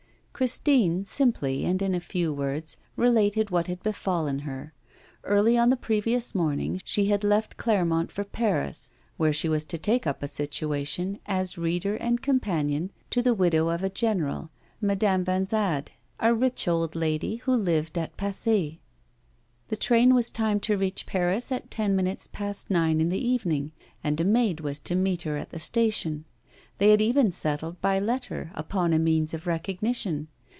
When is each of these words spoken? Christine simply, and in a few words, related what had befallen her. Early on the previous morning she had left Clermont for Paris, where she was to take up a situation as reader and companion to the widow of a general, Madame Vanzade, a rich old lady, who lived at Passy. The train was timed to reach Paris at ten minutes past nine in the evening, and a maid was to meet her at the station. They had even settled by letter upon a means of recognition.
Christine 0.33 1.05
simply, 1.05 1.65
and 1.65 1.79
in 1.83 1.93
a 1.93 1.99
few 1.99 2.33
words, 2.33 2.75
related 2.95 3.51
what 3.51 3.67
had 3.67 3.83
befallen 3.83 4.39
her. 4.39 4.73
Early 5.23 5.55
on 5.55 5.69
the 5.69 5.75
previous 5.75 6.33
morning 6.33 6.81
she 6.83 7.05
had 7.05 7.23
left 7.23 7.57
Clermont 7.57 8.11
for 8.11 8.23
Paris, 8.23 8.89
where 9.17 9.33
she 9.33 9.47
was 9.47 9.63
to 9.65 9.77
take 9.77 10.07
up 10.07 10.23
a 10.23 10.27
situation 10.27 11.19
as 11.27 11.59
reader 11.59 11.95
and 11.95 12.23
companion 12.23 12.89
to 13.11 13.21
the 13.21 13.35
widow 13.35 13.67
of 13.67 13.83
a 13.83 13.89
general, 13.89 14.49
Madame 14.81 15.23
Vanzade, 15.23 15.89
a 16.19 16.33
rich 16.33 16.67
old 16.67 16.95
lady, 16.95 17.35
who 17.35 17.51
lived 17.53 17.95
at 17.95 18.17
Passy. 18.17 18.79
The 19.67 19.75
train 19.75 20.15
was 20.15 20.31
timed 20.31 20.63
to 20.63 20.75
reach 20.77 21.05
Paris 21.05 21.51
at 21.51 21.69
ten 21.69 21.95
minutes 21.95 22.25
past 22.25 22.71
nine 22.71 22.99
in 22.99 23.09
the 23.09 23.23
evening, 23.23 23.73
and 24.03 24.19
a 24.19 24.25
maid 24.25 24.59
was 24.61 24.79
to 24.79 24.95
meet 24.95 25.21
her 25.21 25.37
at 25.37 25.51
the 25.51 25.59
station. 25.59 26.25
They 26.77 26.89
had 26.89 27.01
even 27.01 27.29
settled 27.29 27.79
by 27.79 27.99
letter 27.99 28.49
upon 28.55 28.91
a 28.91 28.97
means 28.97 29.35
of 29.35 29.45
recognition. 29.45 30.29